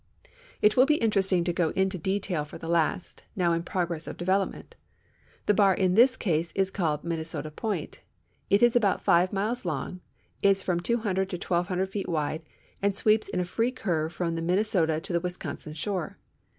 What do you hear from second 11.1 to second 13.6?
to 1,200 feet wide, and sweeps in a